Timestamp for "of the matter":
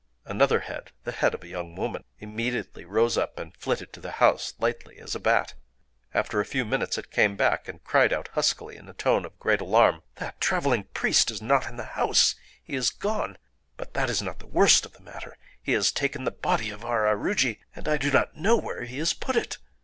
14.87-15.37